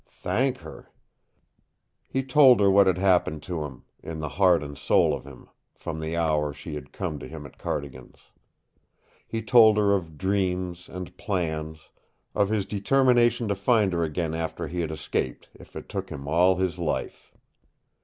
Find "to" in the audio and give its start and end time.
3.43-3.63, 7.19-7.27, 13.49-13.53